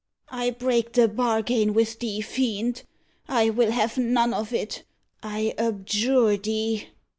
[0.31, 2.81] "I break the bargain with thee, fiend.
[3.27, 4.81] I will have none of it.
[5.21, 6.87] I abjure thee."